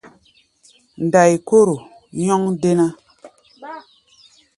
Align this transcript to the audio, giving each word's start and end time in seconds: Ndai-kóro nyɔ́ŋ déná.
Ndai-kóro 1.05 1.75
nyɔ́ŋ 2.23 2.43
déná. 2.61 2.87